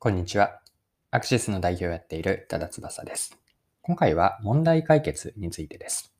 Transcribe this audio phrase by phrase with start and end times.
[0.00, 0.60] こんにちは。
[1.10, 3.36] アクシスの代表をやっている多田翼です。
[3.82, 6.14] 今回は問題解決についてです。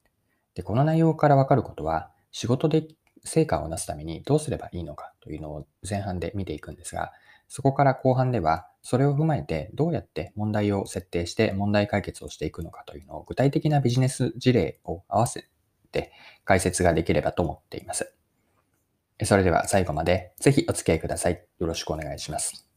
[0.57, 2.89] でこの内容からわかることは、仕事で
[3.23, 7.13] 成果を出すためにどうすればいいのかというのを前半で見ていくんですが、
[7.47, 15.47] そこから後半では、それを踏まえてどうやって問題を設定して問題解決をしていくのかというのを具体的なビジネス事例を合わせ
[15.93, 16.11] て
[16.45, 18.13] 解説ができればと思っています。
[19.23, 21.47] それでは最後までぜひお付き合いください。
[21.61, 22.68] よろしくお願いします。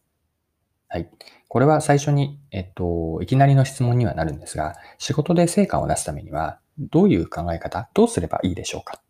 [0.94, 1.10] はい。
[1.48, 9.02] これは最初に、えっと、いきなりの質問にはなるんですが、仕事で成果を出すためには、どういう考え方、どうすればいいでしょうか？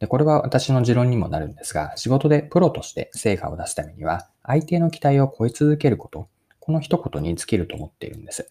[0.00, 6.28] で、これは私の持論にもなるんですが、仕事でプロとして成果を出すためには、相手の期待を超え続けること、
[6.58, 8.50] この一言に尽きると思っているんです。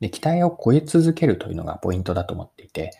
[0.00, 2.90] で、期待を超え続けるというのがポイントだと思っていて、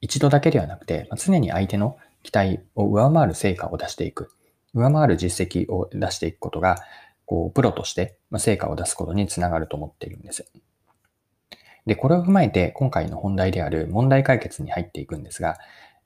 [0.00, 4.28] 一度だけではなくて、常に相手の期待を上回る成果を出していく、
[4.74, 6.78] 上回る実績を出していくことが、
[7.32, 10.52] こう、プロとして成果を出すことにつながると思っているんです。
[11.86, 15.56] で、これを踏まえて今回の本題である問題解決に入っていくんですが、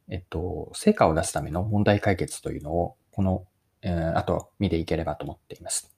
[0.08, 3.44] えっと、成果を出すための問題解決というのを、この、
[3.83, 5.92] えー、後見ていければと思っています。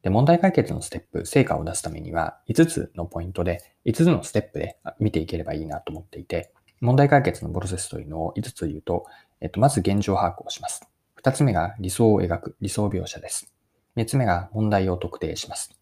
[0.00, 9.04] で、問題解決のステップ、成果を出すためには5つのポイントで、5つのステップで見ていければいいなと思っていて、問題解決のプロセスというのを5つ言うと、
[9.42, 10.88] えっと、まず現状把握をします。
[11.22, 13.52] 2つ目が理想を描く、理想描写です。
[13.98, 15.76] 3つ目が問題を特定します。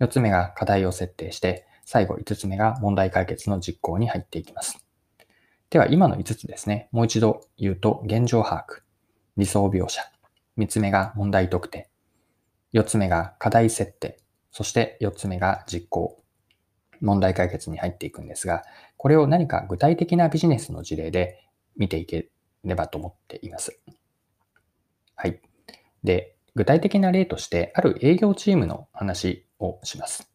[0.00, 4.82] 4つ目が課題を設定して、最後5つ目が問題解決の実行に入っていきます。
[5.68, 8.80] では今の5つですね、もう一度言うと現状把握、
[9.36, 10.00] 理想描写、
[10.56, 11.90] 3つ目が問題特定、
[12.72, 14.18] 4つ目が課題設定、
[14.50, 16.22] そして4つ目が実行、
[17.02, 18.62] 問題解決に入っていくんですが、
[18.96, 22.30] これを何か具体的なビジネスの事例で見ていけ
[22.64, 23.78] ればと思っています。
[25.14, 25.42] はい。
[26.02, 30.30] で、具体的な例として、ある営業チームの話をします。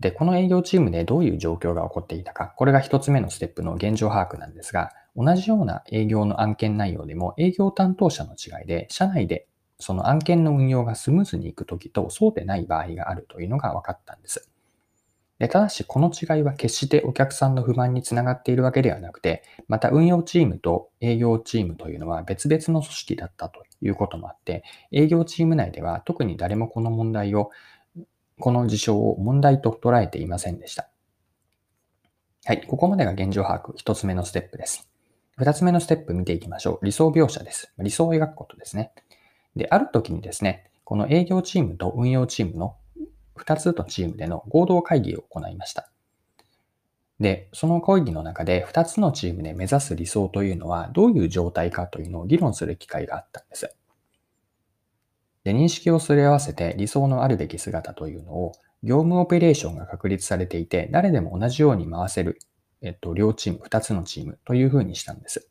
[0.00, 9.48] で、この営業チームでどういう状況が起こっていたか、これが一つ目のステップの現状把握なんですが、同じような営業の案件内容でも営業担当者の違いで、社内で
[9.80, 14.50] その案件の運用がスムーズにいくときとそうでない場合があるというのが分かったんです。
[15.38, 27.50] でただし、この違いは決してお客さんの不満につながっているわけではなくて、また運用チームと営業チームというのは別々の組織だったということもあって、営業チーム内では特に誰もこの問題を、
[28.40, 30.88] この事象を問題と捉えていませんでした。
[32.44, 34.88] はい、ここまでが現状把握、一つ目のステップです。
[35.36, 36.84] 二つ目のステップ見ていきましょう。
[36.84, 37.72] 理想描写です。
[37.78, 38.90] 理想を描くことですね。
[39.54, 42.74] で、ある時にですね、この営業チームと運用チームの
[43.38, 45.90] 2つのチームでの合同会議を行いました。
[47.20, 53.74] で、その会議の中で2つのチームで目指す理想というのはどういう状態かというのを議論する機会があったんです。
[55.44, 62.38] で、認識をすり合わせて理想のあるべき姿というのを業務オペレーションが確立されていて誰でも同じように回せる、
[62.82, 65.48] えっと、両チーム、2つのチームというふうにしたんです。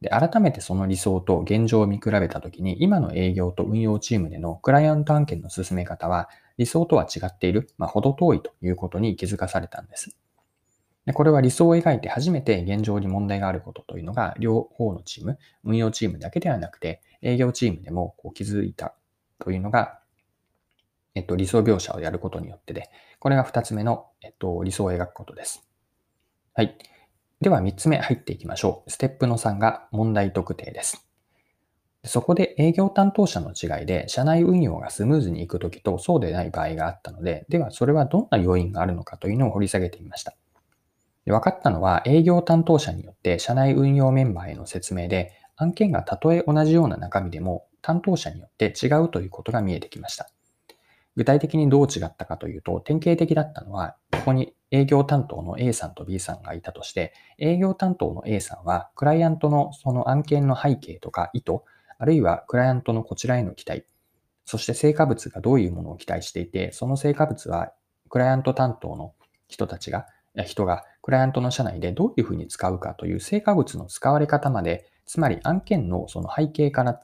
[0.00, 10.16] で、改めてその理想と現状を見比べたときに、今の営業と運用チームでのクライアント案件の進め方は、理想とは違っている、まあ、ほど遠いということに気づかされたんです。
[11.06, 18.94] でこれは理想を描いて初めて現状に問題があることというのが、両方のチーム、運用チームだけではなくて、営業チームでもこう気づいた
[19.38, 20.00] というのが、
[21.14, 25.66] えっと、理想描写をやることによってで、これが二つ目の、えっと、理想を描くことです。
[26.52, 26.76] はい。
[27.40, 28.90] では3つ目入っていきましょう。
[28.90, 31.06] ステップの3が問題特定です。
[32.04, 40.34] そこで営業担当者の違いで社内運用がスムーズにいくときとそうでない場合があったので、ではそれはどんな要因があるのかというのを掘り下げてみました。
[41.26, 50.30] で分かったのは営業担当者によって社内運用メンバーへの説明で案件がたとえ同じような中身でも担当者によって違うということが見えてきました。
[51.18, 61.54] 具体的にどう違ったかというと、典型的だったのは、ここに営業担当の A さんと B さんがいたとして、営業担当の A さんは、クライアントのその案件の背景とか意図、
[61.98, 63.84] あるいはクライアントのこちらへの期待、
[64.44, 67.72] そして成果物がどういうものを期待していて、その成果物は、
[68.08, 69.12] クライアント担当の
[69.48, 70.06] 人たちが、
[70.46, 77.00] 人が、クライアントの社内でどういうふうに使うかという成果物の使われ方まで、つまり案件のその背景から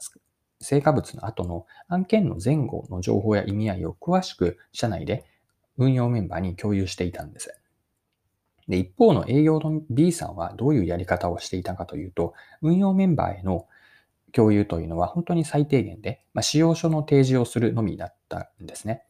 [0.61, 5.25] 成果物の後の案件の前後の情報や意味合いを詳しく社内で
[5.77, 7.59] 運用メンバーに共有していたんです。
[8.67, 13.67] で、一方の営業の B さんはどういうやり方をしていたかというと、運用メンバーへの
[14.31, 19.03] 共有というのは本当に最低限で、まあ、使用書の提示をするのみだったんですね。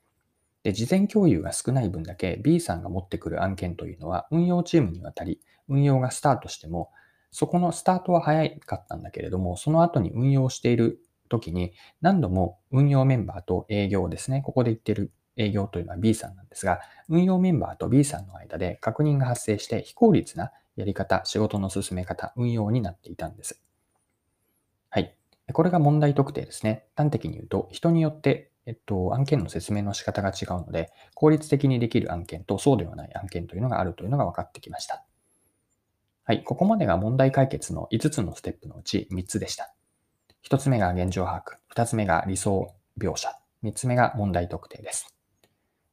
[0.64, 6.92] で、事前共有が少ない分だけ B さんが持ってくる案件というのは運用チームにわたり、運用がスタートしても、
[7.32, 11.00] そこのスタートは早かったんだけれども、その後に運用している
[11.30, 16.80] 時に何度も運用メンバーと営業ですね、ここで言ってる営業というのは B さんなんですが、
[17.10, 23.62] 運用メンバーと B さんの間で確認が発生して非効率なやり方、仕事の進め方、運用になっていたんです。
[24.90, 25.16] はい。
[25.54, 26.86] これが問題特定ですね。
[26.96, 35.06] 端的に言うと、人によって、えっと、案件の説明の仕方が違うので、効率的にできる案件とそうではない案件というのがあるというのが分かってきました。
[36.24, 36.44] はい。
[36.44, 39.75] ここまでが問題解決の5つのステップのうち3つでした。
[40.48, 45.16] 1つ目が現状把握、2つ目が理想描写、3つ目が問題特定です。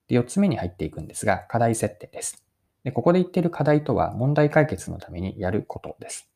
[0.09, 2.45] で4つ目に入っていくんですが、課題設定です。
[2.85, 6.29] でここで言っている課題とは、問題解決のためにやることです。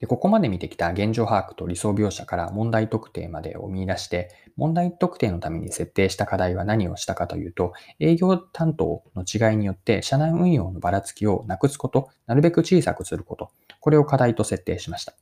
[0.00, 15.12] でここまで見てきた現状把握と理想描写から問題特定までを見出して、問題特定のために設定した課題は何をしたかというと、営業担当の違いによって社内運用のばらつきをなくすこと、なるべく小さくすること、これを課題と設定しました。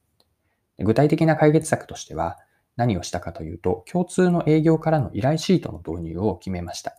[0.78, 2.38] 具体的な解決策としては、
[2.76, 6.98] 何をしたかというと、共通の営業からの依頼シートの導入を決めました。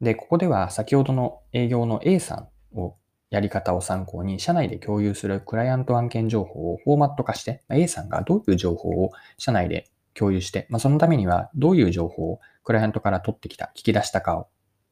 [0.00, 2.96] で、ここでは先ほどの営業の A さんを
[3.30, 14.48] やり方を参考に、社内で共有するクライアント案件情報をフォーマット化して、A さんがどういう情報を社内で共有して、まあ、そのためにはどういう情報をクライアントから取ってきた、聞き出したかを、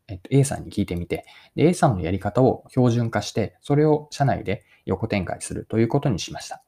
[0.09, 1.25] えっと、A さんに聞いてみて、
[1.55, 6.64] で A さんのやり方を標準化して、それを社内で横展開するということにしました。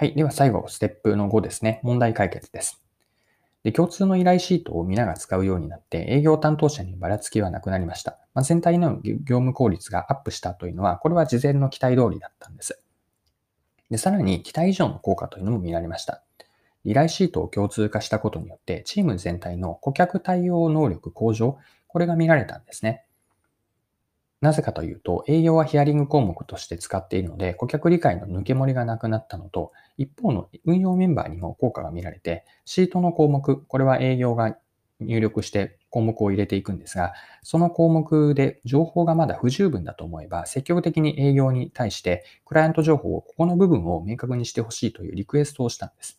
[0.00, 0.14] はい。
[0.14, 1.78] では最後、ステップの5ですね。
[1.82, 2.82] 問題解決です。
[3.64, 8.12] で共通の依頼シートを皆が使うようになって、営業担当者にばらつきはなくなりました。
[8.32, 12.82] まあ、全体の業務効率がアップしたというのは、これは事前の期待通りだったんです。
[13.90, 16.22] でさらに、期待以上の効果というのも見られました。
[16.82, 21.58] 依頼シートを共通化したことによって、チーム全体の顧客対応能力向上、
[21.88, 23.04] これが見られたんですね。
[24.40, 34.56] なぜかというと、営業はヒアリング項目として使っているので、顧客理解の抜け漏れがなくなったのと、一方の運用メンバーにも効果が見られて、シートの項目、これは営業が
[35.00, 46.18] 入力して項目を入れていくんですが、その項目で情報がまだ不十分だと思えば、積極的に営業に対して、クライアント情報をここの部分を明確にしてほしいというリクエストをしたんです。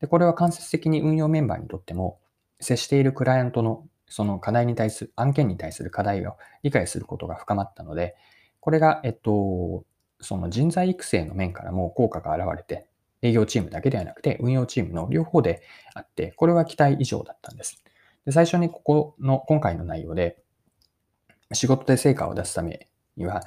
[0.00, 2.18] でこれは間接的に運用メンバーにとっても、
[2.60, 8.14] 接しているクライアントのその課題に対する、案件に対する課題を理解することが深まったので、
[8.60, 9.84] これが、えっと、
[10.20, 12.86] その人材育成の面からも効果が現れて、
[13.22, 15.62] 営業チームだけではなくて、運用チームの両方で
[15.94, 17.82] あって、これは期待以上だったんです。
[18.26, 20.36] で最初にここの、今回の内容で、
[21.54, 23.42] 仕事で成果を出すためには、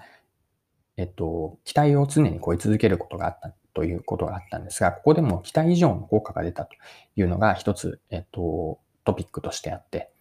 [0.97, 6.75] えっと、期待を常に超え続けることがあったということがあったんですが、ここでも期待以上の効果が出たと
[7.15, 10.11] いうのが一つ、えっと、トピックとしてあって、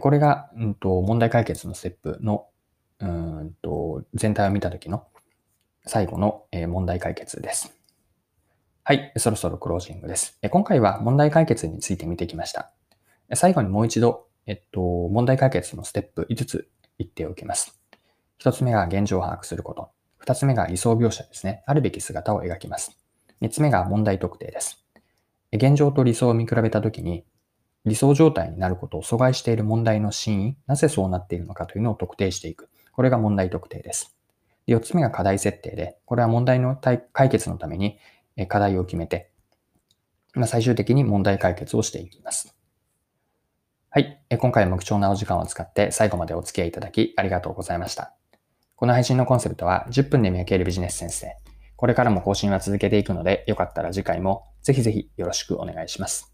[0.00, 2.46] これが、うんと、問題解決のステップの、
[3.00, 5.06] うんと、全体を見たときの
[5.86, 7.76] 最後の問題解決です。
[8.82, 10.38] はい、そろそろクロージングです。
[10.50, 12.72] 今回は問題解決について見てきました。
[13.34, 17.80] 最後にもう一度、えっと、問題解決のステップ5つ言っておきます。
[18.42, 19.90] 1つ目が現状を把握すること。
[20.24, 21.62] 2つ目が理想描写ですね。
[21.66, 22.98] あるべき姿を描きます。
[23.40, 24.84] 3つ目が問題特定です。
[25.52, 27.24] 現状と理想を見比べたときに、
[27.84, 32.70] 理想状態になることを阻害している問題の真意、なぜそうなっているのかというのを特定していく。
[32.92, 34.16] これが問題特定です。
[34.68, 37.98] 4つ目が課題設定で、これは問題の解決のために
[38.48, 39.30] 課題を決めて、
[40.34, 42.56] ま最終的に問題解決をしていきます。
[43.90, 44.20] はい。
[44.38, 48.14] 今回も貴重なお時間を使って最後までお付き合いいただきありがとうございました。
[48.74, 51.36] この配信のコンセプトは10分で見分けるビジネス先生。
[51.76, 56.33] これからも更新は続けていくので、よかったら次回もぜひぜひよろしくお願いします。